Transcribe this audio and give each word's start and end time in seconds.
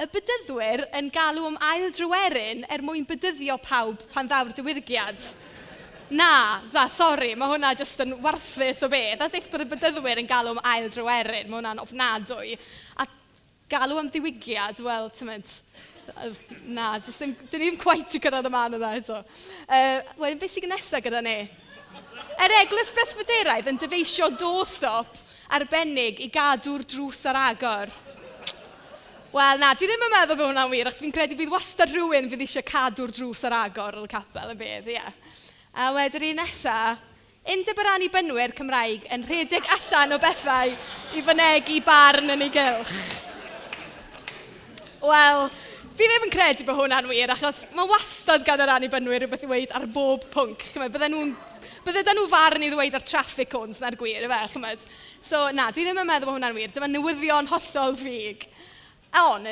y 0.00 0.06
bydyddwyr 0.08 0.86
yn 0.96 1.10
galw 1.12 1.44
am 1.50 1.58
ail 1.60 1.90
dryweryn 1.92 2.64
er 2.72 2.80
mwyn 2.84 3.04
bydyddio 3.08 3.58
pawb 3.60 4.00
pan 4.14 4.28
ddaw'r 4.28 4.54
diwydigiad. 4.56 5.26
Na, 6.16 6.58
dda, 6.70 6.86
sori, 6.90 7.34
mae 7.38 7.52
hwnna 7.52 7.74
jyst 7.78 8.00
yn 8.02 8.16
warthus 8.24 8.80
o 8.86 8.88
beth. 8.90 9.20
A 9.20 9.28
if 9.36 9.50
bod 9.52 9.66
y 9.66 9.68
bydyddwyr 9.70 10.22
yn 10.22 10.30
galw 10.30 10.54
am 10.54 10.62
ail 10.72 10.88
dryweryn, 10.90 11.50
mae 11.50 11.60
hwnna'n 11.60 11.82
ofnadwy. 11.84 12.56
A 12.96 13.06
galw 13.70 14.00
am 14.00 14.08
ddiwygiad, 14.10 14.80
wel, 14.82 15.10
tymod, 15.14 15.52
na, 16.66 16.94
dyn 16.98 17.36
ni 17.36 17.50
ddim 17.52 17.78
quite 17.78 18.16
i 18.16 18.22
cyrraedd 18.24 18.48
y 18.48 18.54
man 18.56 18.80
yna 18.80 18.94
eto. 18.98 19.20
Uh, 19.68 20.00
Wedyn, 20.24 20.40
beth 20.40 20.56
sy'n 20.56 20.70
nesaf 20.72 21.04
gyda 21.04 21.20
ni? 21.22 21.38
Yr 22.40 22.48
er 22.48 22.60
eglwys 22.64 22.90
presbyderaidd 22.96 23.68
yn 23.70 23.78
dyfeisio 23.78 24.32
do-stop 24.40 25.20
arbennig 25.54 26.24
i 26.24 26.30
gadw'r 26.32 26.88
drws 26.88 27.20
ar 27.28 27.44
agor. 27.44 27.92
Wel, 29.30 29.60
na, 29.62 29.74
dwi 29.78 29.86
ddim 29.86 30.08
yn 30.08 30.10
meddwl 30.10 30.34
bod 30.34 30.48
hwnna'n 30.48 30.72
wir, 30.72 30.88
achos 30.90 31.04
fi'n 31.04 31.12
credu 31.14 31.36
bydd 31.38 31.52
wastad 31.52 31.92
rhywun 31.94 32.26
fydd 32.32 32.40
eisiau 32.42 32.66
cadw'r 32.66 33.12
drws 33.14 33.44
ar 33.46 33.54
agor 33.60 34.00
o'r 34.00 34.10
capel 34.10 34.56
y 34.56 34.58
bydd, 34.58 34.90
ie. 34.90 34.96
Yeah. 34.96 35.14
A 35.78 35.92
wedyn 35.94 36.26
un 36.32 36.42
nesaf, 36.42 37.06
Undeb 37.50 37.78
yr 37.80 37.88
annibenwyr 37.94 38.52
Cymraeg 38.52 39.06
yn 39.14 39.22
rhedeg 39.24 39.64
allan 39.72 40.12
o 40.12 40.18
bethau 40.20 40.74
i 41.16 41.22
fynegu 41.24 41.78
barn 41.86 42.34
yn 42.34 42.44
ei 42.44 42.50
gylch. 42.52 42.98
Wel, 45.00 45.46
fi 45.96 46.10
ddim 46.10 46.26
yn 46.26 46.34
credu 46.34 46.66
bod 46.68 46.82
hwnna'n 46.82 47.08
wir, 47.08 47.32
achos 47.32 47.62
mae 47.72 47.88
wastad 47.88 48.44
gan 48.44 48.60
yr 48.60 48.74
annibynwyr 48.74 49.24
rhywbeth 49.24 49.46
i 49.46 49.50
weid 49.54 49.72
ar 49.72 49.88
bob 49.88 50.26
pwnc. 50.34 50.66
Chymryd, 50.74 51.00
nhw'n 51.00 51.32
bydde 51.86 52.12
nhw 52.18 52.28
farn 52.28 52.66
i 52.66 52.68
ddweud 52.74 52.98
ar 53.00 53.08
traffic 53.08 53.48
cones 53.54 53.80
na'r 53.80 53.96
gwir, 53.98 54.28
efe, 54.28 54.42
chymryd. 54.52 54.84
So, 55.24 55.46
na, 55.56 55.70
dwi 55.72 55.88
ddim 55.88 56.04
yn 56.04 56.10
meddwl 56.12 56.28
bod 56.28 56.36
hwnna'n 56.36 56.58
wir. 56.60 56.76
Dyma 56.76 56.92
newyddion 56.92 57.48
hollol 57.54 57.96
fig. 58.04 58.50
A 59.10 59.26
ond 59.34 59.48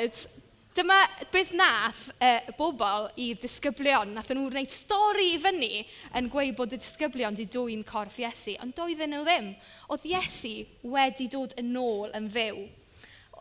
dyma 0.77 0.99
beth 1.33 1.51
wnaeth 1.51 2.03
uh, 2.23 2.51
bobl 2.57 3.09
i 3.19 3.31
ddisgyblion. 3.35 4.13
Nath 4.15 4.29
nhw 4.31 4.47
wneud 4.47 4.71
stori 4.71 5.33
i 5.33 5.41
fyny 5.41 5.81
yn 6.15 6.29
gweud 6.31 6.55
bod 6.55 6.75
y 6.75 6.79
disgyblion 6.79 7.35
wedi 7.35 7.49
dwyn 7.51 7.83
corff 7.87 8.19
Iesu. 8.21 8.55
Ond 8.63 8.77
doedden 8.77 9.11
nhw 9.15 9.25
ddim. 9.25 9.49
Oedd 9.91 10.07
Iesu 10.07 10.53
wedi 10.93 11.27
dod 11.31 11.57
yn 11.59 11.73
ôl 11.79 12.13
yn 12.15 12.29
fyw. 12.31 12.63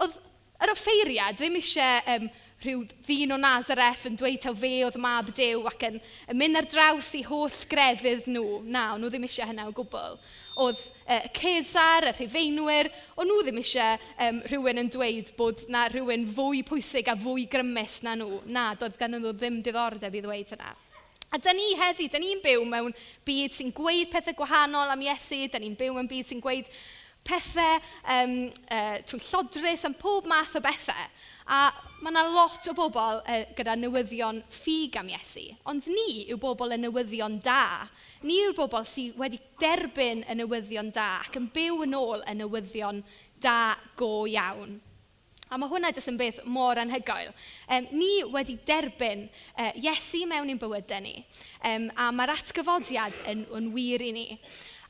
Oedd 0.03 0.19
yr 0.65 0.75
offeiriad 0.75 1.39
ddim 1.39 1.61
eisiau 1.61 2.03
um, 2.17 2.27
rhyw 2.65 2.83
ddyn 3.07 3.37
o 3.37 3.39
Nazareth 3.39 4.09
yn 4.09 4.19
dweud 4.19 4.41
taw 4.43 4.57
fe 4.59 4.73
oedd 4.89 4.99
mab 4.99 5.31
Dew 5.37 5.63
ac 5.71 5.85
yn, 5.87 6.01
yn 6.27 6.41
mynd 6.41 6.59
ar 6.59 6.67
draws 6.67 7.13
i 7.15 7.23
holl 7.29 7.63
grefydd 7.71 8.27
nhw. 8.33 8.65
Na, 8.67 8.91
nhw 8.99 9.13
ddim 9.13 9.29
eisiau 9.29 9.47
hynna 9.53 9.69
o 9.71 9.77
gwbl 9.77 10.19
oedd 10.59 10.81
uh, 11.07 11.21
Cesar, 11.37 12.09
y 12.09 12.13
Rhufeinwyr, 12.17 12.91
o'n 13.19 13.31
nhw 13.31 13.45
ddim 13.47 13.61
eisiau 13.63 13.97
um, 14.27 14.43
rhywun 14.51 14.83
yn 14.83 14.91
dweud 14.93 15.31
bod 15.39 15.63
na 15.73 15.87
rhywun 15.93 16.27
fwy 16.35 16.65
pwysig 16.67 17.11
a 17.11 17.17
fwy 17.19 17.47
grymus 17.51 18.01
na 18.07 18.17
nhw. 18.19 18.43
Na, 18.51 18.73
doedd 18.79 18.99
gan 18.99 19.15
nhw 19.15 19.33
ddim 19.37 19.61
diddordeb 19.63 20.19
i 20.19 20.23
ddweud 20.25 20.55
hynna. 20.57 20.75
A 21.29 21.37
da 21.45 21.53
ni 21.53 21.75
heddi, 21.77 22.09
da 22.09 22.19
ni'n 22.21 22.41
byw 22.41 22.63
mewn 22.65 22.95
byd 23.29 23.53
sy'n 23.53 23.75
gweud 23.77 24.09
pethau 24.13 24.37
gwahanol 24.39 24.95
am 24.95 25.03
Iesu, 25.05 25.43
da 25.53 25.61
ni'n 25.61 25.77
byw 25.77 25.93
mewn 25.97 26.09
byd 26.09 26.31
sy'n 26.31 26.41
gweud 26.41 26.71
pethau 27.29 27.77
um, 28.15 28.35
uh, 28.73 28.97
trwy 29.07 29.21
llodrus, 29.27 29.85
am 29.87 29.97
pob 29.99 30.27
math 30.31 30.57
o 30.59 30.63
bethau. 30.65 31.05
A 31.49 31.69
mae 32.03 32.13
yna 32.13 32.25
lot 32.31 32.67
o 32.71 32.75
bobl 32.77 33.21
uh, 33.21 33.45
gyda 33.59 33.77
newyddion 33.79 34.43
ffug 34.53 34.99
am 35.01 35.13
Iesu. 35.13 35.47
Ond 35.69 35.89
ni 35.93 36.25
yw 36.29 36.41
bobl 36.41 36.77
y 36.77 36.81
newyddion 36.81 37.39
da. 37.45 37.87
Ni 38.27 38.41
yw'r 38.45 38.57
bobl 38.59 38.87
sydd 38.89 39.17
wedi 39.21 39.41
derbyn 39.61 40.25
y 40.29 40.37
newyddion 40.41 40.93
da 40.95 41.19
ac 41.23 41.39
yn 41.41 41.49
byw 41.55 41.85
yn 41.87 41.97
ôl 41.99 42.25
y 42.25 42.37
newyddion 42.39 43.03
da 43.43 43.77
go 43.99 44.27
iawn. 44.29 44.79
A 45.49 45.57
mae 45.57 45.71
hwnna 45.71 45.89
jyst 45.97 46.11
yn 46.11 46.19
beth 46.21 46.43
mor 46.45 46.77
anhygoel. 46.77 47.31
Um, 47.73 47.87
ni 47.97 48.11
wedi 48.29 48.59
derbyn 48.69 49.25
uh, 49.29 49.71
Iesu 49.81 50.27
mewn 50.29 50.53
i'n 50.53 50.61
bywydau 50.61 51.01
ni. 51.01 51.15
Um, 51.65 51.89
a 51.97 52.11
mae'r 52.13 52.35
atgyfodiad 52.35 53.17
yn, 53.33 53.47
yn 53.57 53.73
wir 53.73 54.05
i 54.05 54.13
ni. 54.13 54.27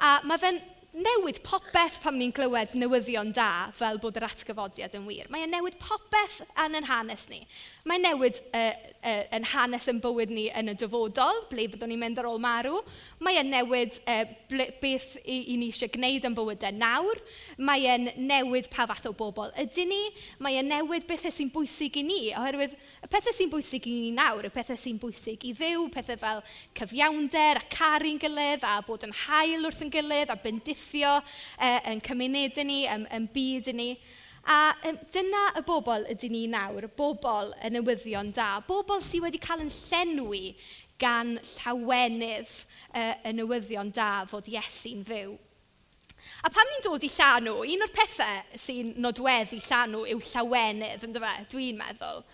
A 0.03 0.19
mae 0.27 0.43
fe'n 0.43 0.59
newid 0.97 1.43
popeth 1.45 1.99
pam 2.01 2.17
ni'n 2.17 2.33
glywed 2.33 2.73
newyddion 2.79 3.29
da 3.37 3.69
fel 3.77 3.99
bod 4.01 4.17
yr 4.17 4.25
atgyfodiad 4.25 4.95
yn 4.97 5.05
wir. 5.05 5.27
Mae'n 5.29 5.51
newid 5.53 5.77
popeth 5.83 6.39
yn 6.65 6.79
yn 6.79 6.87
hanes 6.89 7.27
ni. 7.29 7.43
Mae'n 7.89 8.07
newid 8.07 8.41
uh, 8.57 8.73
uh, 9.05 9.21
yn 9.37 9.45
hanes 9.53 9.89
yn 9.93 10.01
bywyd 10.01 10.33
ni 10.33 10.47
yn 10.57 10.73
y 10.73 10.75
dyfodol, 10.81 11.43
ble 11.51 11.67
byddwn 11.69 11.93
ni'n 11.93 12.01
mynd 12.01 12.23
ar 12.23 12.31
ôl 12.31 12.41
marw. 12.41 12.81
Mae'n 13.21 13.53
newid 13.53 13.99
uh, 14.09 14.25
ble, 14.49 14.69
beth 14.81 15.11
i, 15.27 15.37
i 15.53 15.59
ni 15.61 15.69
eisiau 15.69 15.93
gwneud 15.93 16.25
yn 16.31 16.39
bywydau 16.39 16.73
nawr. 16.79 17.21
Mae'n 17.61 18.09
newid 18.17 18.71
pa 18.73 18.89
fath 18.89 19.11
o 19.11 19.13
bobl 19.13 19.53
ydyn 19.61 19.93
ni. 19.93 20.01
Mae'n 20.41 20.73
newid 20.73 21.05
bethau 21.11 21.35
sy'n 21.35 21.53
bwysig 21.53 22.01
i 22.01 22.07
ni, 22.09 22.21
oherwydd 22.39 22.79
y 23.05 23.13
pethau 23.13 23.37
sy'n 23.37 23.53
bwysig 23.53 23.91
i 23.93 23.95
ni 24.07 24.17
nawr, 24.17 24.49
y 24.49 24.55
pethau 24.57 24.81
sy'n 24.81 24.97
bwysig 25.05 25.45
i 25.45 25.53
ddiw, 25.53 25.85
pethau 25.93 26.17
fel 26.25 26.43
cyfiawnder 26.81 27.61
a 27.61 27.65
caru'n 27.77 28.25
gilydd 28.25 28.65
a 28.65 28.79
bod 28.89 29.05
yn 29.05 29.15
hael 29.27 29.69
wrth 29.69 29.85
yn 29.85 29.93
gilydd 29.93 30.33
a 30.33 30.41
bendith 30.41 30.78
effeithio 30.79 31.19
uh, 31.19 31.23
e, 31.59 31.71
yn 31.93 32.03
cymunedau 32.05 32.67
ni, 32.67 32.83
yn, 32.91 33.07
yn 33.15 33.29
byd 33.35 33.73
ni. 33.75 33.93
A 34.49 34.73
um, 34.89 34.99
dyna 35.13 35.45
y 35.59 35.65
bobl 35.67 36.07
ydyn 36.13 36.33
ni 36.33 36.47
nawr, 36.49 36.89
bobl 36.97 37.53
y 37.65 37.73
newyddion 37.75 38.33
da, 38.37 38.59
bobl 38.69 39.03
sydd 39.05 39.27
wedi 39.27 39.43
cael 39.43 39.67
yn 39.67 39.75
llenwi 39.75 40.55
gan 40.99 41.37
llawenydd 41.59 42.55
uh, 42.95 43.13
y 43.29 43.35
newyddion 43.37 43.93
da 43.95 44.25
fod 44.31 44.49
Iesu'n 44.51 45.05
fyw. 45.09 45.37
A 46.43 46.51
pam 46.51 46.67
ni'n 46.67 46.83
dod 46.83 47.05
i 47.07 47.11
llanw, 47.13 47.61
un 47.63 47.85
o'r 47.85 47.93
pethau 47.95 48.59
sy'n 48.59 48.95
nodweddu 49.03 49.61
llanw 49.69 50.03
yw 50.11 50.23
llawenydd, 50.33 51.05
ynddo 51.07 51.23
fe, 51.23 51.35
dwi'n 51.53 51.79
meddwl. 51.79 52.25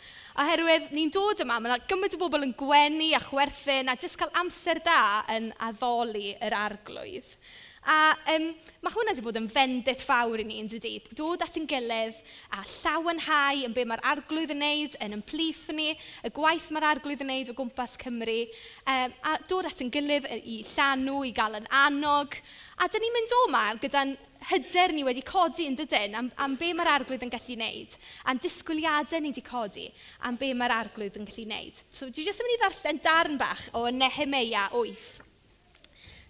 Oherwydd 0.41 0.89
ni'n 0.95 1.13
dod 1.15 1.43
yma, 1.45 1.59
mae 1.61 1.73
yna 1.73 1.85
gymaint 1.91 2.17
o 2.17 2.21
bobl 2.23 2.47
yn 2.47 2.55
gwenu 2.59 3.11
a 3.17 3.21
chwerthin 3.27 3.93
a 3.93 3.99
jyst 4.01 4.19
cael 4.21 4.33
amser 4.41 4.81
da 4.87 5.25
yn 5.35 5.51
addoli 5.69 6.33
yr 6.43 6.57
arglwydd. 6.63 7.37
A 7.85 8.17
um, 8.33 8.45
mae 8.81 8.95
hwnna 8.95 9.13
wedi 9.13 9.25
bod 9.25 9.37
yn 9.37 9.49
fendith 9.53 10.05
fawr 10.07 10.41
i 10.41 10.47
ni 10.49 10.57
yn 10.63 10.69
dydy. 10.73 10.95
Dod 11.17 11.43
at 11.45 11.57
ein 11.59 11.67
gilydd 11.69 12.21
a 12.57 12.63
llawenhau 12.65 13.65
yn 13.67 13.75
be 13.77 13.85
mae'r 13.89 14.05
arglwydd 14.15 14.55
yn 14.55 14.63
neud 14.65 14.97
yn 15.05 15.17
ein 15.19 15.25
plith 15.29 15.67
ni, 15.77 15.91
y 16.25 16.31
gwaith 16.33 16.71
mae'r 16.73 16.89
arglwydd 16.95 17.25
yn 17.27 17.29
neud 17.33 17.51
o 17.53 17.57
gwmpas 17.59 17.99
Cymru 18.01 18.39
um, 18.47 19.17
a 19.29 19.35
dod 19.51 19.69
at 19.69 19.83
ein 19.85 19.93
gilydd 19.93 20.31
i 20.41 20.63
llanw, 20.75 21.19
i 21.29 21.35
gael 21.37 21.59
yn 21.61 21.69
annog 21.85 22.39
a 22.81 22.89
dyn 22.89 23.05
ni'n 23.05 23.15
mynd 23.19 23.37
o 23.37 23.43
'ma 23.51 23.67
gyda'n 23.83 24.17
hyder 24.49 24.93
ni 24.97 25.05
wedi 25.07 25.23
codi 25.25 25.69
yn 25.69 25.77
dydyn 25.79 26.17
am 26.19 26.33
am 26.45 26.57
be 26.61 26.73
mae'r 26.77 26.91
arglwydd 26.95 27.23
yn 27.25 27.33
gallu 27.33 27.55
wneud 27.59 27.95
a'n 28.29 28.41
disgwyliadau 28.45 29.21
ni 29.21 29.31
wedi 29.33 29.45
codi 29.45 29.87
am 30.29 30.41
be 30.41 30.51
mae'r 30.57 30.75
arglwydd 30.81 31.21
yn 31.21 31.29
gallu 31.29 31.47
wneud. 31.47 31.85
So 31.93 32.09
dwi 32.09 32.27
jyst 32.27 32.41
yn 32.41 32.49
mynd 32.49 32.57
i 32.57 32.63
ddarllen 32.65 33.05
darn 33.05 33.39
bach 33.41 33.69
o 33.77 33.87
Nehemeia 33.93 34.71
8 34.73 35.34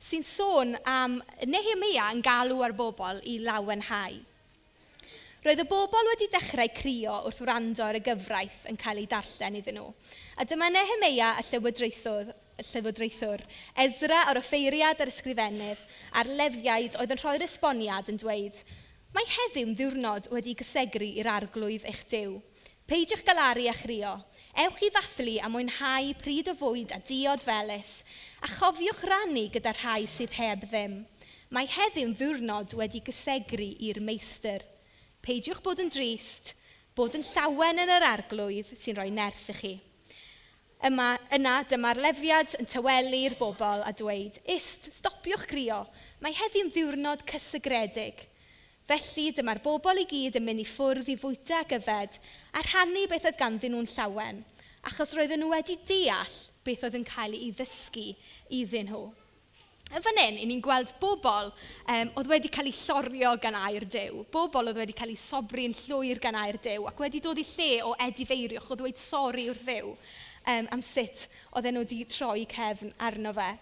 sy'n 0.04 0.24
sôn 0.28 0.76
am 0.84 1.16
Nehemia 1.48 2.10
yn 2.12 2.20
galw 2.24 2.60
ar 2.66 2.76
bobl 2.76 3.22
i 3.30 3.38
lawenhau. 3.40 4.20
Roedd 5.44 5.60
y 5.60 5.66
bobl 5.68 6.10
wedi 6.12 6.28
dechrau 6.32 6.70
crio 6.76 7.16
wrth 7.28 7.40
wrando 7.44 7.84
ar 7.84 7.98
y 7.98 8.04
gyfraith 8.04 8.64
yn 8.70 8.80
cael 8.80 9.02
ei 9.02 9.08
darllen 9.08 9.58
iddyn 9.60 9.80
nhw. 9.80 9.90
A 10.40 10.46
dyma 10.48 10.70
Nehemia 10.72 11.34
y 11.40 11.44
llywodraethwr, 11.48 12.30
y 12.60 12.68
llywodraethwr, 12.70 13.44
Ezra 13.84 14.22
o'r 14.30 14.40
offeiriad 14.40 15.00
a'r 15.00 15.12
ysgrifennydd, 15.12 15.84
a'r 16.20 16.32
lefiaid 16.40 16.96
oedd 17.00 17.16
yn 17.16 17.20
rhoi'r 17.20 17.48
esboniad 17.48 18.12
yn 18.12 18.20
dweud, 18.20 18.64
Mae 19.14 19.28
heddiw'n 19.30 19.76
ddiwrnod 19.78 20.24
wedi 20.34 20.56
gysegru 20.58 21.06
i'r 21.20 21.28
arglwydd 21.30 21.84
eich 21.86 22.00
dew. 22.10 22.40
Peidiwch 22.90 23.22
galaru 23.22 23.68
a 23.70 23.74
chrio, 23.78 24.14
Ewch 24.54 24.84
i 24.86 24.90
ddathlu 24.94 25.38
a 25.42 25.48
mwynhau 25.50 26.12
pryd 26.20 26.50
o 26.52 26.54
fwyd 26.58 26.92
a 26.94 27.00
diod 27.08 27.42
felys 27.42 27.96
a 28.44 28.50
chofiwch 28.52 29.02
rannu 29.10 29.48
gyda 29.54 29.72
rhai 29.74 30.04
sydd 30.10 30.36
heb 30.38 30.68
ddim. 30.68 31.00
Mae 31.50 31.66
heddiw'n 31.70 32.14
ddiwrnod 32.18 32.76
wedi 32.78 33.02
gysegru 33.06 33.66
i'r 33.88 33.98
meistr. 34.04 34.62
Peidiwch 35.26 35.62
bod 35.64 35.82
yn 35.82 35.90
drist, 35.90 36.54
bod 36.94 37.18
yn 37.18 37.26
llawen 37.32 37.82
yn 37.82 37.96
yr 37.96 38.06
arglwydd 38.12 38.70
sy'n 38.78 39.00
rhoi 39.00 39.10
ners 39.14 39.48
i 39.50 39.58
chi 39.58 39.74
yma, 40.84 41.14
yna 41.32 41.62
dyma'r 41.68 42.00
lefiad 42.04 42.54
yn 42.60 42.68
tywelu'r 42.68 43.36
bobl 43.38 43.84
a 43.86 43.92
dweud, 43.96 44.36
Ist, 44.50 44.90
stopiwch 44.98 45.46
grio, 45.48 45.84
mae 46.20 46.36
heddiw'n 46.36 46.72
ddiwrnod 46.74 47.24
cysegredig. 47.30 48.26
Felly 48.84 49.30
dyma'r 49.32 49.62
bobl 49.64 50.02
i 50.02 50.04
gyd 50.08 50.36
yn 50.36 50.44
mynd 50.44 50.60
i 50.60 50.66
ffwrdd 50.68 51.08
i 51.08 51.16
fwyta 51.16 51.62
a 51.62 51.68
yfed 51.78 52.18
a 52.52 52.64
rhannu 52.66 53.06
beth 53.08 53.30
oedd 53.30 53.38
ganddyn 53.40 53.72
nhw'n 53.72 53.88
llawen 53.94 54.42
achos 54.90 55.14
roedden 55.16 55.40
nhw 55.40 55.52
wedi 55.54 55.78
deall 55.88 56.34
beth 56.64 56.84
oedd 56.84 56.98
yn 56.98 57.06
cael 57.08 57.36
ei 57.36 57.50
ddysgu 57.56 58.10
iddyn 58.58 58.90
nhw. 58.90 59.04
Yn 59.94 60.02
fan 60.04 60.18
hyn, 60.18 60.38
ni'n 60.48 60.62
gweld 60.64 60.94
bobl 61.00 61.50
um, 61.52 62.12
oedd 62.18 62.28
wedi 62.28 62.50
cael 62.52 62.68
ei 62.70 62.76
llorio 62.76 63.34
gan 63.40 63.56
air 63.56 63.84
dew. 63.88 64.24
Bobl 64.32 64.70
oedd 64.70 64.80
wedi 64.80 64.96
cael 64.96 65.12
ei 65.12 65.20
sobri'n 65.20 65.76
llwyr 65.84 66.20
gan 66.20 66.38
air 66.40 66.58
dew 66.64 66.88
ac 66.90 67.00
wedi 67.04 67.20
dod 67.24 67.40
i 67.40 67.44
lle 67.54 67.68
o 67.88 67.92
edifeiriwch 68.08 68.72
o 68.72 68.78
ddweud 68.80 69.00
sori 69.00 69.46
wrth 69.52 69.64
ddew 69.68 69.92
um, 69.92 70.68
am 70.76 70.82
sut 70.84 71.28
oedd 71.52 71.68
nhw 71.70 71.84
wedi 71.84 72.02
troi 72.10 72.44
cefn 72.50 72.92
arno 73.08 73.32
fe. 73.36 73.52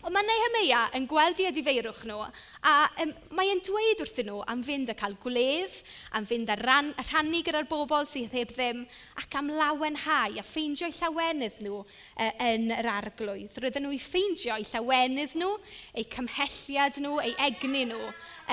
Ond 0.00 0.14
mae 0.16 0.24
Nehemia 0.24 0.86
yn 0.96 1.04
gweld 1.04 1.40
i 1.42 1.46
adifeirwch 1.50 2.06
nhw 2.08 2.22
a 2.24 2.70
um, 3.02 3.10
mae 3.36 3.50
e'n 3.52 3.58
dweud 3.66 4.00
wrthyn 4.00 4.30
nhw 4.30 4.38
am 4.48 4.62
fynd 4.64 4.88
a 4.88 4.94
cael 4.96 5.12
gwledd, 5.20 5.74
am 6.16 6.24
fynd 6.28 6.48
a 6.48 6.56
ran, 6.56 6.88
a 6.96 7.04
rhannu 7.04 7.42
gyda'r 7.44 7.68
bobl 7.68 8.08
sydd 8.08 8.32
heb 8.32 8.54
ddim 8.56 8.86
ac 9.20 9.36
am 9.36 9.50
lawenhau 9.52 10.38
a 10.40 10.44
ffeindio 10.46 10.88
eu 10.88 10.96
llawenydd 10.96 11.60
nhw 11.66 11.82
uh, 11.82 12.30
yn 12.48 12.72
yr 12.78 12.88
arglwydd. 12.94 13.58
Roedden 13.60 13.84
nhw 13.84 13.92
i 13.92 14.00
ffeindio 14.00 14.56
eu 14.56 14.68
llawenydd 14.70 15.34
nhw, 15.36 15.50
eu 15.92 16.08
cymhelliad 16.16 17.00
nhw, 17.04 17.18
eu 17.26 17.34
egni 17.50 17.84
nhw 17.90 18.06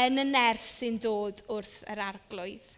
yn 0.04 0.20
y 0.20 0.26
nerth 0.28 0.68
sy'n 0.68 1.00
dod 1.00 1.46
wrth 1.48 1.78
yr 1.88 2.04
arglwydd. 2.10 2.74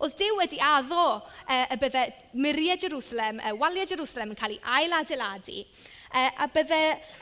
Oedd 0.00 0.16
Dyw 0.16 0.38
wedi 0.40 0.62
addo 0.64 1.04
uh, 1.18 1.66
y 1.68 1.76
bydde 1.80 2.06
muriau 2.40 2.80
Jerusalem, 2.80 3.44
uh, 3.44 3.52
waliau 3.60 3.88
Jerusalem 3.92 4.32
yn 4.32 4.40
cael 4.40 4.56
ei 4.56 4.64
ailadeiladu 4.80 5.60
Yy 6.14 6.28
a 6.38 6.46
bydde 6.46 6.76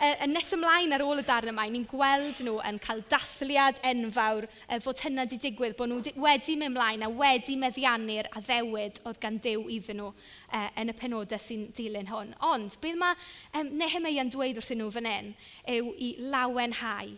uh, 0.05 0.09
yn 0.27 0.35
nes 0.37 0.51
ymlaen 0.53 0.93
ar 0.93 1.01
ôl 1.01 1.23
y 1.23 1.25
darn 1.25 1.49
yma, 1.49 1.63
ni'n 1.65 1.87
gweld 1.89 2.43
nhw 2.45 2.59
yn 2.69 2.77
cael 2.85 3.01
dathliad 3.09 3.79
enfawr 3.89 4.45
uh, 4.45 4.77
fod 4.85 5.01
hynna 5.01 5.25
wedi 5.25 5.39
digwydd, 5.41 5.79
bod 5.79 5.89
nhw 5.89 6.13
wedi 6.21 6.59
mynd 6.61 6.75
ymlaen 6.75 7.07
a 7.07 7.09
wedi 7.09 7.57
meddiannu'r 7.57 8.29
addewid 8.37 9.01
oedd 9.09 9.23
gan 9.25 9.41
Dduw 9.41 9.65
iddyn 9.79 10.03
nhw 10.03 10.11
uh, 10.13 10.69
yn 10.77 10.93
y 10.93 10.97
penodau 11.01 11.41
sy'n 11.41 11.65
dilyn 11.73 12.13
hwn. 12.13 12.37
Ond 12.53 12.77
beth 12.85 13.01
mae 13.01 13.17
um, 13.63 13.73
Nehemeia'n 13.81 14.37
dweud 14.37 14.61
wrthyn 14.61 14.83
nhw 14.85 14.93
fan 14.93 15.09
hyn 15.09 15.35
yw 15.79 15.93
i 15.97 16.13
lawenhau. 16.37 17.17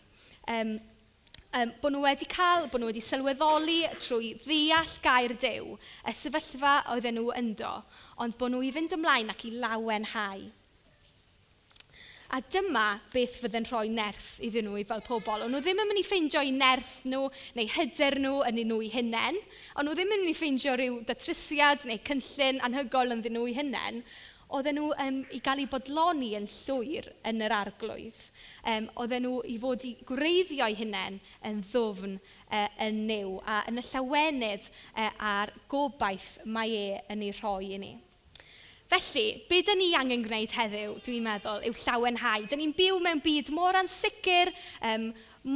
Um, 0.54 0.74
um, 1.58 1.76
bod 1.82 1.98
nhw 1.98 2.06
wedi 2.06 2.30
cael, 2.30 2.68
bod 2.70 2.84
nhw 2.84 2.94
wedi 2.94 3.02
sylweddoli 3.02 3.80
trwy 3.98 4.36
ddeall 4.46 4.98
gair 5.02 5.34
dew, 5.42 5.74
y 6.06 6.20
sefyllfa 6.22 6.84
oedden 6.94 7.18
nhw 7.18 7.32
ynddo, 7.34 7.80
ond 8.22 8.38
bod 8.38 8.54
nhw 8.54 8.62
i 8.62 8.76
fynd 8.78 8.94
ymlaen 8.94 9.34
ac 9.34 9.50
i 9.50 9.58
lawenhau. 9.58 10.52
A 12.32 12.40
dyma 12.40 12.86
beth 13.12 13.36
fydde'n 13.42 13.66
rhoi 13.68 13.88
nerth 13.92 14.28
iddyn 14.44 14.64
nhw 14.68 14.78
i 14.80 14.84
fel 14.88 15.02
pobl. 15.04 15.44
Ond 15.44 15.52
nhw 15.52 15.60
ddim 15.60 15.82
yn 15.82 15.90
mynd 15.90 16.00
i 16.00 16.04
ffeindio 16.06 16.40
i 16.40 16.52
nerth 16.56 16.92
nhw 17.08 17.26
neu 17.58 17.72
hyder 17.76 18.16
nhw 18.22 18.38
yn 18.48 18.60
nhw 18.64 18.78
i 18.86 18.92
hunain. 18.94 19.40
Ond 19.76 19.88
nhw 19.88 19.96
ddim 19.98 20.14
yn 20.14 20.22
mynd 20.22 20.32
i 20.32 20.38
ffeindio 20.38 20.76
rhyw 20.78 21.02
datrysiad 21.08 21.84
neu 21.90 22.00
cynllun 22.08 22.62
anhygol 22.64 23.12
yn 23.16 23.26
nhw 23.28 23.44
i 23.50 23.58
hunain. 23.58 24.00
Oedden 24.54 24.76
nhw 24.78 24.90
um, 25.02 25.20
i 25.34 25.40
gael 25.42 25.64
eu 25.64 25.68
bodloni 25.72 26.30
yn 26.38 26.48
llwyr 26.50 27.10
yn 27.26 27.44
yr 27.44 27.54
arglwydd. 27.56 28.20
Um, 28.70 28.88
oedden 29.02 29.24
nhw 29.26 29.42
i 29.50 29.58
fod 29.60 29.84
i 29.88 29.94
gwreiddio 30.06 30.68
hunain 30.80 31.20
yn 31.48 31.60
ddwfn 31.66 32.16
uh, 32.20 32.66
yn 32.86 33.04
new. 33.08 33.38
A 33.44 33.62
yn 33.70 33.82
y 33.82 33.86
llawenydd 33.90 34.68
uh, 34.70 35.10
a'r 35.10 35.54
gobaith 35.72 36.36
mae 36.44 36.76
e 36.80 36.98
yn 37.12 37.24
ei 37.28 37.36
rhoi 37.40 37.74
i 37.74 37.80
ni. 37.82 37.94
Felly, 38.94 39.42
be 39.50 39.58
dyn 39.66 39.80
ni 39.80 39.88
angen 39.98 40.22
gwneud 40.22 40.52
heddiw, 40.54 40.92
dwi'n 41.02 41.24
meddwl, 41.24 41.64
yw 41.66 41.74
llawenhau. 41.80 42.44
Dyn 42.46 42.60
ni'n 42.62 42.74
byw 42.76 43.00
mewn 43.02 43.18
byd 43.24 43.48
mor 43.50 43.74
ansicr, 43.74 44.52
um, 44.86 45.08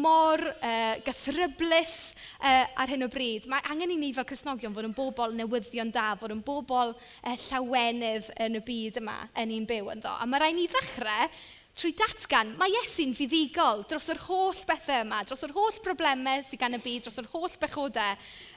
mor 0.02 0.42
uh, 0.42 0.96
gythryblus 1.06 1.94
uh, 2.40 2.66
ar 2.82 2.90
hyn 2.90 3.06
o 3.06 3.08
bryd. 3.12 3.46
Mae 3.46 3.62
angen 3.70 3.94
i 3.94 3.98
ni 4.00 4.10
fel 4.16 4.26
Cresnogion 4.26 4.74
fod 4.74 4.88
yn 4.88 4.96
bobl 4.96 5.36
newyddion 5.38 5.92
da, 5.94 6.08
fod 6.18 6.34
yn 6.34 6.42
bobl 6.42 6.96
uh, 6.96 7.36
llawenydd 7.44 8.32
yn 8.42 8.58
y 8.58 8.64
byd 8.72 8.98
yma 9.04 9.20
yn 9.38 9.52
ni'n 9.52 9.70
byw 9.70 9.92
ynddo. 9.94 10.16
A 10.18 10.26
mae 10.26 10.42
rhaid 10.42 10.58
ni 10.58 10.66
ddechrau 10.72 11.30
trwy 11.78 11.92
datgan, 11.94 12.50
mae 12.58 12.72
Iesu'n 12.74 13.12
fuddigol 13.14 13.84
dros 13.86 14.08
yr 14.10 14.18
holl 14.24 14.58
bethau 14.66 15.04
yma, 15.04 15.20
dros 15.28 15.44
yr 15.46 15.52
holl 15.54 15.76
broblemau 15.84 16.42
sydd 16.42 16.58
gan 16.58 16.74
y 16.74 16.80
byd, 16.82 17.04
dros 17.06 17.20
yr 17.22 17.28
holl 17.30 17.54
bechodau. 17.62 18.16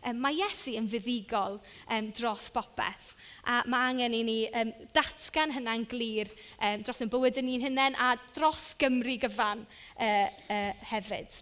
Um, 0.09 0.18
mae 0.23 0.39
Iesu 0.39 0.73
yn 0.79 0.89
fuddigol 0.89 1.59
um, 1.59 2.09
dros 2.18 2.50
bopeth. 2.56 3.12
A 3.45 3.62
mae 3.69 3.94
angen 3.94 4.18
i 4.18 4.23
ni 4.25 4.38
um, 4.50 4.73
datgan 4.95 5.53
hynna'n 5.53 5.85
glir 5.91 6.33
um, 6.57 6.81
dros 6.88 7.03
yn 7.06 7.13
bywyd 7.13 7.38
yn 7.44 7.50
ni'n 7.51 7.68
hynny 7.68 7.88
a 8.01 8.15
dros 8.33 8.71
Gymru 8.81 9.19
gyfan 9.21 9.65
uh, 9.68 10.27
uh, 10.50 10.68
hefyd. 10.89 11.41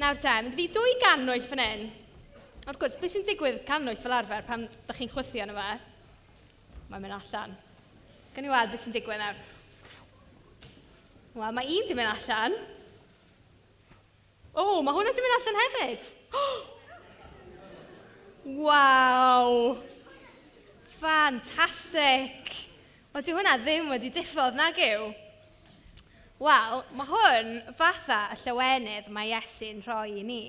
Nawr 0.00 0.16
te, 0.16 0.32
mynd 0.40 0.56
i 0.56 0.62
fi 0.62 0.68
dwy 0.72 0.98
ganwyll 1.02 1.44
fan 1.44 1.60
hyn. 1.60 1.88
Wrth 2.62 2.78
gwrs, 2.80 3.00
beth 3.02 3.12
sy'n 3.12 3.28
digwydd 3.28 3.64
canwyll 3.68 4.00
fel 4.00 4.16
arfer 4.16 4.44
pan 4.48 4.64
ydych 4.64 5.02
chi'n 5.02 5.12
chwythio 5.12 5.44
yna 5.44 5.56
fe? 5.58 5.72
Mae'n 6.88 7.04
mynd 7.04 7.16
allan. 7.18 7.58
Gan 8.32 8.48
i 8.48 8.52
weld 8.54 8.72
beth 8.72 8.86
sy'n 8.86 8.96
digwydd 8.96 9.20
nawr. 9.20 9.48
Wel, 11.32 11.52
mae 11.56 11.64
un 11.64 11.86
di 11.88 11.94
mynd 11.96 12.10
allan. 12.12 12.54
O, 14.52 14.60
oh, 14.60 14.80
mae 14.84 14.92
hwnna 14.92 15.14
di 15.16 15.22
mynd 15.24 15.36
allan 15.38 15.60
hefyd. 15.62 16.08
Waw! 18.66 19.54
Fantastic! 20.98 22.52
Wedi 23.16 23.32
hwnna 23.32 23.56
ddim 23.62 23.88
wedi 23.94 24.12
diffodd, 24.12 24.60
nag 24.60 24.76
yw? 24.84 25.08
Wel, 26.42 26.84
mae 27.00 27.08
hwn 27.14 27.52
fatha 27.80 28.26
y 28.34 28.40
llywenydd 28.42 29.08
mae 29.14 29.32
Iesu'n 29.32 29.80
rhoi 29.86 30.18
i 30.20 30.28
ni. 30.28 30.42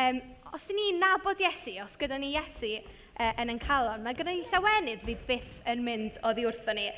Um, 0.00 0.22
os 0.56 0.70
ni'n 0.72 0.96
nabod 1.02 1.44
Iesu, 1.44 1.76
os 1.84 2.00
gyda 2.00 2.16
ni 2.16 2.32
Iesu 2.32 2.78
uh, 2.78 3.34
yn 3.42 3.52
yn 3.52 3.60
calon, 3.60 4.00
mae 4.00 4.16
gyda 4.16 4.32
ni 4.32 4.48
llawenydd 4.48 5.04
fydd 5.04 5.28
byth 5.28 5.58
yn 5.68 5.84
mynd 5.84 6.16
oddi 6.24 6.48
wrtho 6.48 6.72
ni. 6.78 6.88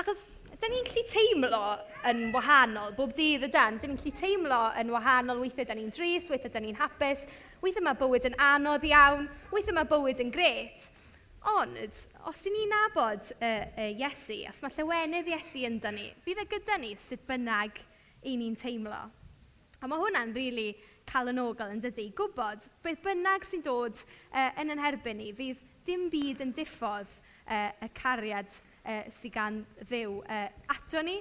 Achos 0.00 0.24
dyn 0.60 0.74
ni'n 0.74 0.88
gallu 0.88 1.04
teimlo 1.08 1.60
yn 2.10 2.22
wahanol, 2.34 2.92
bob 2.96 3.12
dydd 3.16 3.46
y 3.46 3.50
dan, 3.52 3.78
dyn 3.80 3.92
ni'n 3.92 4.00
gallu 4.00 4.14
teimlo 4.18 4.60
yn 4.80 4.92
wahanol, 4.92 5.40
weithiau 5.42 5.68
dyn 5.68 5.80
ni'n 5.80 5.94
dris, 5.94 6.28
weithiau 6.30 6.52
dyn 6.52 6.66
ni'n 6.68 6.80
hapus, 6.80 7.24
weithiau 7.62 7.86
mae 7.86 7.98
bywyd 8.00 8.28
yn 8.30 8.38
anodd 8.42 8.86
iawn, 8.88 9.28
weithiau 9.52 9.78
mae 9.78 9.88
bywyd 9.90 10.22
yn 10.24 10.34
gret. 10.34 10.90
Ond, 11.56 11.78
os 12.30 12.44
ydyn 12.44 12.58
ni'n 12.58 12.70
nabod 12.70 13.32
uh, 13.38 13.48
uh, 13.48 13.88
Iesu, 13.90 14.42
os 14.50 14.60
mae 14.62 14.76
llewenydd 14.76 15.32
Iesu 15.32 15.64
yn 15.66 15.80
dyn 15.82 15.98
ni, 15.98 16.06
fydd 16.26 16.44
e 16.44 16.46
gyda 16.52 16.78
ni 16.78 16.94
sut 17.00 17.24
bynnag 17.26 17.80
i 18.28 18.36
ni'n 18.38 18.58
teimlo. 18.58 19.02
A 19.82 19.88
mae 19.90 19.98
hwnna'n 19.98 20.30
rili 20.36 20.68
really 20.68 20.90
calonogol 21.08 21.72
yn 21.74 21.80
dydy. 21.82 22.10
Gwybod, 22.16 22.68
beth 22.84 23.02
bynnag 23.04 23.46
sy'n 23.46 23.64
dod 23.66 23.98
uh, 23.98 24.50
yn 24.60 24.70
yn 24.74 24.82
herbyn 24.82 25.18
ni, 25.18 25.32
fydd 25.34 25.62
dim 25.86 26.06
byd 26.12 26.44
yn 26.44 26.52
diffodd 26.54 27.10
uh, 27.10 27.70
y 27.82 27.88
cariad 27.98 28.60
uh, 28.84 29.02
sydd 29.12 29.34
gan 29.34 29.58
fyw 29.88 30.20
uh, 30.22 30.46
ato 30.74 31.02
ni. 31.06 31.18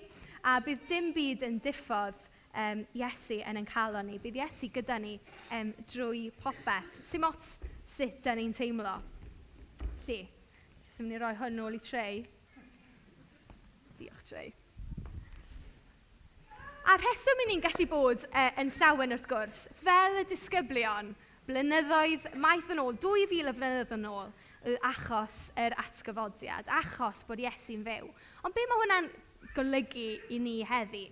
A 0.47 0.59
bydd 0.65 0.85
dim 0.89 1.11
byd 1.15 1.45
yn 1.47 1.59
diffodd 1.63 2.17
um, 2.55 2.83
Iesu 2.97 3.39
yn 3.47 3.61
yn 3.61 3.67
calon 3.69 4.09
ni. 4.09 4.19
Bydd 4.21 4.41
Iesu 4.41 4.71
gyda 4.73 4.99
ni 5.01 5.17
um, 5.57 5.73
drwy 5.85 6.27
popeth. 6.41 6.99
Sym 7.07 7.27
ots 7.27 7.57
sut 7.87 8.29
yn 8.31 8.41
ni'n 8.41 8.55
teimlo. 8.55 8.95
Lly, 10.05 10.21
jyst 10.79 11.01
yn 11.01 11.07
mynd 11.07 11.17
i 11.17 11.21
roi 11.21 11.35
hwn 11.39 11.63
ôl 11.65 11.77
i 11.77 11.81
treu. 11.83 12.21
Diolch 13.99 14.27
treu. 14.29 14.53
A'r 16.91 17.03
rheswm 17.03 17.43
i 17.43 17.49
ni'n 17.51 17.61
gallu 17.63 17.85
bod 17.91 18.23
uh, 18.31 18.47
yn 18.61 18.71
llawen 18.79 19.13
wrth 19.13 19.27
gwrs, 19.29 19.67
fel 19.77 20.17
y 20.17 20.23
disgyblion, 20.27 21.11
blynyddoedd 21.45 22.25
maith 22.41 22.71
yn 22.73 22.81
ôl, 22.81 22.97
2000 22.97 23.51
o 23.51 23.53
flynyddoedd 23.53 23.93
yn 23.99 24.07
ôl, 24.09 24.31
achos 24.85 25.49
yr 25.57 25.73
atgyfodiad, 25.81 26.69
achos 26.81 27.23
bod 27.27 27.41
Iesu'n 27.41 27.83
fyw. 27.85 28.09
Ond 28.45 28.55
be 28.55 28.65
mae 28.69 28.81
hwnna'n 28.83 29.09
golygu 29.55 30.07
i 30.29 30.39
ni 30.41 30.59
heddi? 30.67 31.07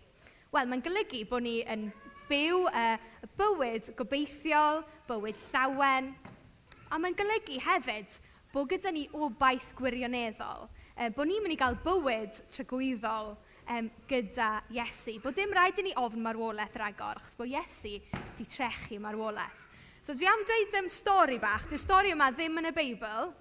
Wel, 0.53 0.69
mae'n 0.69 0.85
golygu 0.85 1.24
bod 1.29 1.45
ni 1.45 1.59
yn 1.65 1.88
byw 2.29 2.65
uh, 2.69 2.95
bywyd 3.39 3.91
gobeithiol, 3.97 4.83
bywyd 5.09 5.38
llawen, 5.50 6.12
a 6.89 6.97
mae'n 7.01 7.17
golygu 7.17 7.57
hefyd 7.65 8.19
bod 8.53 8.69
gyda 8.71 8.93
ni 8.93 9.07
obaith 9.17 9.74
gwirioneddol, 9.77 10.67
uh, 10.69 11.09
bod 11.15 11.29
ni'n 11.29 11.41
mynd 11.45 11.57
i 11.57 11.59
gael 11.59 11.77
bywyd 11.85 12.38
trygwyddol 12.53 13.33
um, 13.69 13.89
gyda 14.09 14.51
Iesu. 14.74 15.17
Bod 15.24 15.38
dim 15.38 15.53
rhaid 15.53 15.81
i 15.81 15.89
ni 15.89 15.95
ofn 16.01 16.21
marwolaeth 16.25 16.77
ragor, 16.81 17.21
achos 17.21 17.38
bod 17.39 17.50
Iesu 17.50 17.97
wedi 17.97 18.50
trechu 18.50 19.01
marwolaeth. 19.01 19.65
So 20.01 20.15
dwi 20.15 20.27
am 20.32 20.46
dweud 20.48 20.70
ddim 20.72 20.88
stori 20.91 21.38
bach. 21.41 21.65
Dy'r 21.68 21.82
stori 21.82 22.13
yma 22.15 22.29
ddim 22.32 22.56
yn 22.62 22.70
y 22.70 22.74
Beibl, 22.75 23.34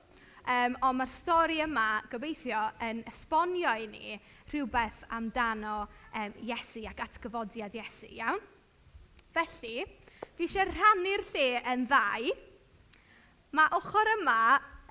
um, 0.43 0.75
ond 0.88 0.99
mae'r 0.99 1.12
stori 1.12 1.61
yma, 1.62 1.87
gobeithio, 2.11 2.65
yn 2.83 3.05
esbonio 3.07 3.75
i 3.79 3.87
ni 3.91 4.17
rhywbeth 4.50 5.05
amdano 5.15 5.85
um, 5.87 6.35
Iesu 6.49 6.83
ac 6.91 7.05
atgyfodiad 7.07 7.79
Iesu, 7.79 8.11
iawn? 8.19 8.43
Felly, 9.37 9.87
fi 10.35 10.49
eisiau 10.49 10.67
rhannu'r 10.73 11.25
lle 11.31 11.49
yn 11.75 11.87
ddau. 11.87 12.35
Mae 13.55 13.79
ochr 13.79 14.15
yma 14.17 14.38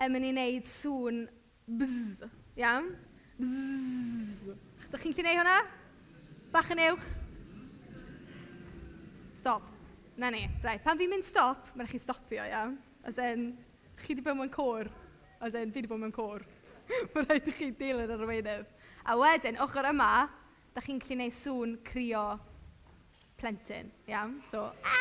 yn 0.06 0.14
mynd 0.14 0.30
i 0.30 0.34
wneud 0.34 0.72
sŵn 0.72 1.24
bzz, 1.68 2.28
iawn? 2.64 2.94
Bzz. 3.42 4.54
Ydych 4.88 5.04
chi'n 5.04 5.18
gallu 5.18 5.20
gwneud 5.20 5.42
hwnna? 5.44 5.58
Bach 6.54 6.72
yn 6.72 6.88
uwch? 6.88 7.10
Stop. 9.42 9.77
Na 10.18 10.32
ni. 10.34 10.48
Rai, 10.66 10.80
pan 10.82 10.98
fi'n 10.98 11.12
mynd 11.14 11.26
stop, 11.28 11.68
mae'n 11.78 11.90
chi 11.92 12.00
stopio, 12.02 12.42
iawn. 12.42 12.74
As 13.06 13.20
in, 13.22 13.52
chi 14.02 14.16
wedi 14.16 14.24
bod 14.26 14.40
mewn 14.40 14.50
cwr. 14.50 14.88
As 15.46 15.54
in, 15.54 15.70
fi 15.70 15.84
wedi 15.84 15.90
bod 15.92 16.02
mewn 16.02 16.14
cwr. 16.16 16.42
mae'n 17.14 17.28
rhaid 17.28 17.50
i 17.52 17.54
chi 17.54 17.68
dilyn 17.78 18.14
ar 18.16 18.24
y 18.26 18.30
weinydd. 18.32 18.72
A 19.06 19.14
wedyn, 19.20 19.60
ochr 19.62 19.86
yma, 19.92 20.08
da 20.74 20.82
chi'n 20.82 20.98
gallu 21.04 21.14
gwneud 21.20 21.36
sŵn 21.38 21.76
crio 21.86 22.24
plentyn, 23.38 23.92
iawn? 24.10 24.40
So, 24.50 24.72
ah! 24.82 24.96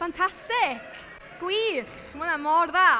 Fantastic! 0.00 0.98
Gwych! 1.38 1.94
Mae 2.16 2.24
hwnna 2.24 2.38
mor 2.42 2.72
dda! 2.72 2.90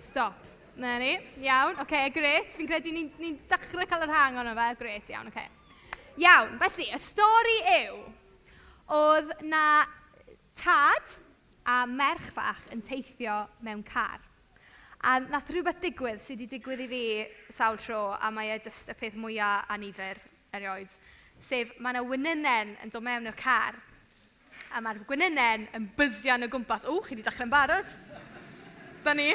Stop. 0.00 0.44
Na 0.80 0.98
ni, 1.00 1.14
iawn, 1.46 1.72
oce, 1.78 1.86
okay, 1.86 2.12
gret. 2.12 2.52
Fi'n 2.52 2.68
credu 2.68 2.92
ni'n 2.92 3.08
ni, 3.22 3.32
dechrau 3.48 3.88
cael 3.88 4.04
yr 4.04 4.14
hang 4.18 4.36
o'n 4.42 4.52
fe, 4.60 4.68
gret, 4.84 5.14
iawn, 5.14 5.32
oce. 5.32 5.46
Okay. 5.46 5.59
Iawn, 6.20 6.58
felly, 6.60 6.84
y 6.92 6.98
stori 7.00 7.58
yw, 7.78 8.00
oedd 8.92 9.30
na 9.48 9.86
tad 10.58 11.14
a 11.64 11.86
merch 11.88 12.26
fach 12.34 12.66
yn 12.74 12.82
teithio 12.84 13.46
mewn 13.64 13.80
car. 13.86 14.20
A 15.00 15.16
nath 15.22 15.48
rhywbeth 15.48 15.80
digwydd 15.80 16.20
sydd 16.20 16.42
wedi 16.42 16.58
digwydd 16.58 16.84
i 16.84 16.90
fi 16.90 17.02
sawl 17.56 17.80
tro, 17.80 18.02
a 18.12 18.28
mae 18.36 18.52
e 18.52 18.60
jyst 18.60 18.92
y 18.92 18.98
peth 19.00 19.16
mwyaf 19.16 19.72
anifer 19.72 20.20
erioed. 20.52 20.92
Sef, 21.40 21.72
mae 21.80 21.94
yna 21.94 22.04
wynynen 22.04 22.76
yn 22.84 22.92
dod 22.92 23.06
mewn 23.06 23.30
i'r 23.30 23.40
car, 23.40 23.78
a 24.76 24.84
mae'r 24.84 25.00
gwynynen 25.08 25.70
yn 25.78 25.88
byddian 25.96 26.44
o 26.44 26.52
gwmpas. 26.52 26.84
O, 26.84 27.00
chi 27.00 27.16
wedi 27.16 27.24
dechrau'n 27.24 27.50
barod? 27.52 27.94
Da 29.06 29.16
ni. 29.16 29.30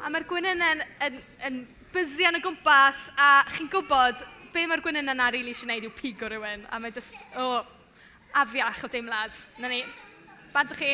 A 0.00 0.08
mae'r 0.08 0.24
gwynynen 0.24 0.80
yn, 0.80 0.86
yn, 1.04 1.24
yn 1.50 1.64
byddian 1.92 2.40
o 2.40 2.46
gwmpas, 2.48 3.10
a 3.12 3.42
chi'n 3.52 3.68
gwybod 3.68 4.24
be 4.52 4.66
mae'r 4.68 4.82
gwynyn 4.84 5.08
yna 5.08 5.30
rili 5.32 5.40
really 5.40 5.54
eisiau 5.54 5.68
gwneud 5.68 5.86
yw 5.88 5.94
pigo 5.96 6.28
rhywun. 6.28 6.66
A 6.68 6.78
mae 6.80 6.92
jyst, 6.92 7.14
o, 7.40 7.46
oh, 7.46 8.02
afiach 8.42 8.84
o 8.84 8.90
deimlad. 8.92 9.32
Na 9.62 9.70
ni, 9.72 9.80
bad 10.52 10.72
chi. 10.76 10.92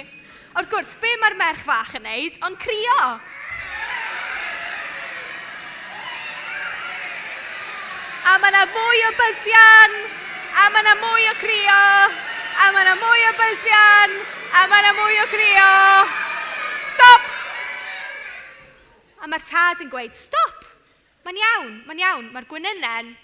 O'r 0.59 0.69
gwrs, 0.71 0.95
be 1.03 1.11
mae'r 1.23 1.37
merch 1.39 1.65
fach 1.67 1.97
yn 1.99 2.07
neud? 2.07 2.39
Ond 2.47 2.59
crio! 2.63 3.03
A 8.29 8.39
mae 8.39 8.53
yna 8.53 8.65
mwy 8.71 9.05
o 9.09 9.13
bysian! 9.19 10.01
A 10.59 10.71
mae 10.73 10.85
yna 10.85 10.97
mwy 11.03 11.29
o 11.31 11.37
crio! 11.43 11.83
A 12.63 12.73
mae 12.75 12.87
yna 12.87 12.97
mwy 13.03 13.29
o 13.29 13.37
bysian! 13.43 14.19
A 14.55 14.67
mae 14.71 14.85
yna 14.85 14.97
mwy 14.99 15.23
o 15.23 15.29
crio! 15.35 15.71
Stop! 16.95 17.31
A 19.19 19.31
mae'r 19.31 19.49
tad 19.51 19.83
yn 19.83 19.91
gweud, 19.91 20.15
stop! 20.15 20.69
Mae'n 21.27 21.41
iawn, 21.43 21.73
mae'n 21.89 22.05
iawn, 22.05 22.29
mae'r 22.35 22.47
gwynynau 22.51 23.17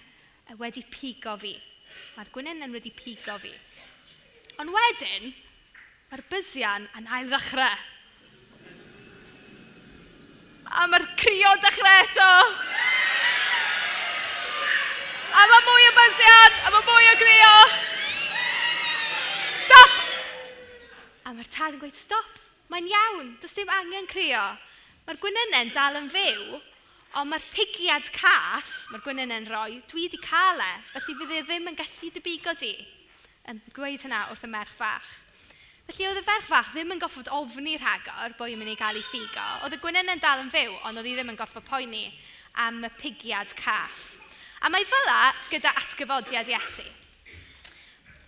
wedi 0.59 0.85
pigo 0.91 1.37
fi. 1.41 1.55
Mae'r 2.17 2.31
gwynen 2.35 2.75
wedi 2.75 2.93
pigo 2.95 3.37
fi. 3.41 3.53
Ond 4.63 4.71
wedyn, 4.75 5.33
mae'r 6.11 6.23
byddian 6.31 6.87
yn 6.99 7.09
ail 7.17 7.31
ddechrau. 7.33 7.81
A 10.75 10.87
mae'r 10.91 11.07
crio 11.21 11.55
dechrau 11.63 12.03
eto. 12.05 12.29
A 15.35 15.47
mae 15.51 15.65
mwy 15.67 15.89
o 15.89 15.95
byddian, 15.99 16.61
a 16.67 16.75
mae 16.75 16.87
mwy 16.91 17.11
o 17.11 17.17
grio. 17.23 17.55
Stop! 19.65 19.99
A 21.25 21.33
mae'r 21.33 21.51
tad 21.51 21.75
yn 21.75 21.81
gweud, 21.83 21.97
stop, 21.99 22.39
mae'n 22.71 22.87
iawn, 22.91 23.35
does 23.43 23.57
dim 23.57 23.73
angen 23.73 24.07
crio. 24.11 24.45
Mae'r 25.09 25.21
gwynynau'n 25.23 25.73
dal 25.75 25.99
yn 25.99 26.11
fyw, 26.13 26.61
Ond 27.21 27.31
mae'r 27.31 27.45
pigiad 27.55 28.09
cas, 28.11 28.71
mae'r 28.91 29.03
gwynyn 29.05 29.33
yn 29.37 29.45
rhoi, 29.47 29.77
dwi 29.91 30.09
wedi 30.09 30.19
cael 30.19 30.59
e, 30.59 30.71
felly 30.97 31.15
fydd 31.21 31.35
e 31.37 31.43
ddim 31.47 31.69
yn 31.71 31.77
gallu 31.79 32.09
dibigo 32.11 32.55
di. 32.59 32.73
Yn 33.51 33.61
gweud 33.77 34.03
hynna 34.03 34.25
wrth 34.33 34.43
y 34.49 34.51
merch 34.51 34.73
fach. 34.75 35.11
Felly 35.87 36.09
oedd 36.09 36.19
y 36.19 36.25
ferch 36.27 36.49
fach 36.49 36.73
ddim 36.73 36.91
yn 36.95 37.03
goffod 37.03 37.31
ofni 37.37 37.77
rhagor 37.79 38.35
bod 38.39 38.51
i'n 38.51 38.59
mynd 38.59 38.73
i 38.73 38.75
gael 38.81 38.99
ei 38.99 39.05
ffigo. 39.07 39.45
Oedd 39.63 39.77
y 39.77 39.79
gwynyn 39.85 40.11
yn 40.11 40.23
dal 40.25 40.43
yn 40.43 40.51
fyw, 40.51 40.73
ond 40.89 40.99
oedd 40.99 41.07
hi 41.07 41.13
ddim 41.15 41.31
yn 41.31 41.39
goffod 41.39 41.67
poeni 41.69 42.09
am 42.65 42.83
y 42.83 42.91
pigiad 42.99 43.55
cas. 43.61 44.09
A 44.65 44.71
mae 44.73 44.87
fyla 44.89 45.19
gyda 45.53 45.71
atgyfodiad 45.85 46.51
Iesu. 46.51 46.87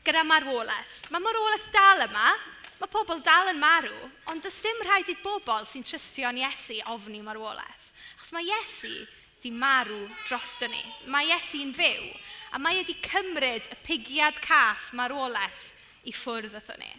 Gyda 0.06 0.22
marwolaeth. 0.28 1.08
Mae 1.10 1.24
marwolaeth 1.24 1.66
dal 1.74 2.04
yma, 2.06 2.36
mae 2.78 2.92
pobl 2.92 3.24
dal 3.24 3.50
yn 3.50 3.58
marw, 3.58 3.98
ond 4.30 4.46
does 4.46 4.60
dim 4.62 4.84
rhaid 4.84 5.10
i 5.10 5.18
bobl 5.24 5.66
sy'n 5.66 5.86
trystio'n 5.90 6.38
Iesu 6.44 6.78
ofni 6.94 7.24
marwolaeth. 7.24 7.90
Achos 8.16 8.32
mae 8.32 8.48
Iesu 8.48 8.92
wedi 9.36 9.52
marw 9.52 10.08
dros 10.26 10.56
ni. 10.66 10.82
Mae 11.12 11.28
Iesu'n 11.28 11.74
fyw 11.76 12.06
a 12.52 12.58
mae 12.58 12.80
wedi 12.80 12.96
cymryd 13.04 13.68
y 13.68 13.76
pigiad 13.84 14.40
cas 14.40 14.90
marwolaeth 14.96 15.74
i 16.08 16.14
ffwrdd 16.16 16.56
athyn 16.56 16.80
ni. 16.80 16.92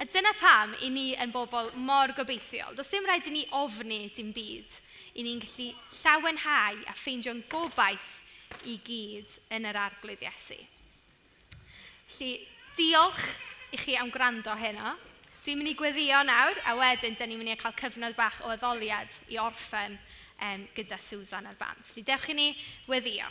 A 0.00 0.06
dyna 0.08 0.32
pam 0.40 0.72
i 0.80 0.88
ni 0.90 1.12
yn 1.20 1.30
bobl 1.30 1.70
mor 1.76 2.12
gobeithiol. 2.16 2.74
Does 2.74 2.90
dim 2.90 3.06
rhaid 3.06 3.28
i 3.28 3.34
ni 3.34 3.44
ofni 3.54 4.08
dim 4.16 4.32
byd. 4.32 4.80
I 5.14 5.22
ni'n 5.22 5.42
gallu 5.44 5.68
llawenhau 6.00 6.80
a 6.88 6.94
ffeindio'n 6.96 7.44
gobaith 7.52 8.66
i 8.66 8.78
gyd 8.84 9.38
yn 9.52 9.68
yr 9.68 9.78
arglwydd 9.78 10.24
Iesu. 10.24 10.58
Felly, 12.08 12.32
diolch 12.76 13.26
i 13.72 13.80
chi 13.80 13.96
am 14.00 14.10
gwrando 14.12 14.56
heno. 14.58 14.96
Dwi'n 15.42 15.58
mynd 15.58 15.72
i 15.72 15.76
gweddio 15.76 16.20
nawr, 16.24 16.58
a 16.70 16.74
wedyn, 16.78 17.16
dyn 17.18 17.32
ni'n 17.32 17.40
mynd 17.40 17.54
i 17.54 17.58
cael 17.60 17.76
cyfnod 17.78 18.16
bach 18.18 18.40
o 18.46 18.50
addoliad 18.52 19.20
i 19.32 19.40
orffen 19.42 19.98
um, 20.42 20.66
gyda 20.76 20.98
Susan 21.00 21.46
ar 21.46 21.56
band. 21.58 21.86
Felly 21.88 22.04
dewch 22.06 22.28
i 22.32 22.36
ni 22.36 22.50
weddio. 22.90 23.30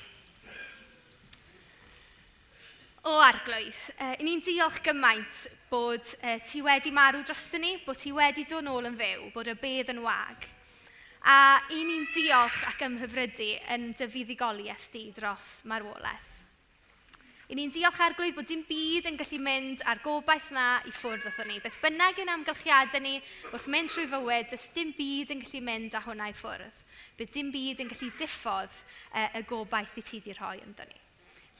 O 3.09 3.15
arglwydd, 3.25 3.77
uh, 3.97 4.15
ni'n 4.21 4.43
diolch 4.45 4.81
gymaint 4.85 5.45
bod 5.71 6.05
uh, 6.21 6.35
ti 6.45 6.61
wedi 6.61 6.91
marw 6.93 7.23
dros 7.25 7.47
ni, 7.57 7.75
bod 7.85 7.97
ti 7.97 8.11
wedi 8.13 8.45
dod 8.45 8.67
nôl 8.67 8.91
yn 8.91 8.97
fyw, 8.99 9.31
bod 9.33 9.49
y 9.49 9.55
bedd 9.57 9.89
yn 9.95 10.03
wag. 10.05 10.45
A 11.25 11.61
i 11.73 11.81
ni'n 11.85 12.05
diolch 12.13 12.61
ac 12.69 12.83
ymhyfrydu 12.85 13.55
yn 13.73 13.89
dy 13.97 14.09
fuddigoliaeth 14.09 14.91
di 14.93 15.07
dros 15.17 15.61
marwolaeth. 15.69 16.29
I 17.51 17.57
ni'n 17.57 17.73
diolch 17.73 17.99
arglwydd 17.99 18.37
bod 18.37 18.47
dim 18.47 18.61
byd 18.63 19.09
yn 19.09 19.17
gallu 19.19 19.41
mynd 19.43 19.81
ar 19.89 19.99
gobaith 20.05 20.53
na 20.55 20.77
i 20.87 20.93
ffwrdd 20.95 21.25
wrthon 21.27 21.49
ni. 21.51 21.57
Beth 21.59 21.81
bynnag 21.83 22.21
yn 22.23 22.31
amgylchiadau 22.31 23.03
ni 23.03 23.17
wrth 23.49 23.67
mynd 23.73 23.91
trwy 23.91 24.05
fywyd, 24.07 24.47
does 24.53 24.69
dim 24.77 24.93
byd 24.95 25.33
yn 25.35 25.41
gallu 25.43 25.65
mynd 25.67 25.97
â 25.97 26.05
hwnna 26.05 26.29
i 26.31 26.37
ffwrdd. 26.37 26.80
Bydd 27.19 27.33
dim 27.35 27.51
byd 27.53 27.83
yn 27.83 27.91
gallu 27.91 28.09
diffodd 28.19 28.73
uh, 28.73 29.29
y 29.37 29.43
gobaith 29.47 29.97
i 29.99 30.03
ti 30.05 30.19
di 30.23 30.35
rhoi 30.37 30.59
ynddo 30.63 30.87
ni. 30.89 30.99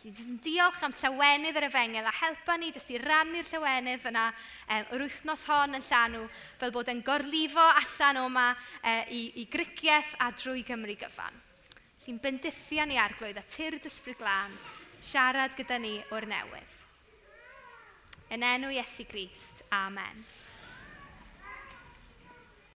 Felly, 0.02 0.38
diolch 0.42 0.82
am 0.82 0.94
llawenydd 0.98 1.60
yr 1.60 1.68
efengel 1.68 2.08
a 2.10 2.14
helpa 2.24 2.56
ni 2.58 2.72
jyst 2.74 2.90
i 2.90 2.98
rannu'r 2.98 3.46
llawenydd 3.52 4.08
yna 4.10 4.24
um, 4.32 4.88
yr 4.96 5.06
wythnos 5.06 5.46
hon 5.50 5.78
yn 5.78 5.86
llanw 5.86 6.24
fel 6.58 6.74
bod 6.74 6.90
yn 6.90 7.04
gorlifo 7.06 7.68
allan 7.84 8.24
o 8.24 8.26
yma 8.32 8.48
uh, 8.56 9.04
i, 9.14 9.28
i 9.44 9.46
grigiaeth 9.52 10.16
a 10.26 10.32
drwy 10.34 10.66
Gymru 10.66 10.98
gyfan. 10.98 11.42
Felly'n 12.02 12.22
bendithio 12.24 12.88
ni 12.90 12.98
arglwydd 12.98 13.38
a 13.38 13.46
tir 13.46 13.78
dysbryd 13.84 14.18
glân 14.24 14.58
siarad 15.02 15.54
gyda 15.58 15.78
ni 15.82 16.00
o'r 16.14 16.26
newydd. 16.30 16.78
Yn 18.32 18.48
enw 18.48 18.72
Iesu 18.74 19.06
Grist. 19.10 19.62
Amen. 19.76 20.26